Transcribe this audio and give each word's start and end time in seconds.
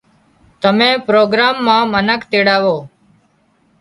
تمين 0.61 0.95
پروگرام 1.07 1.55
مان 1.65 1.83
منک 1.93 2.21
تيڙاوو 2.31 2.77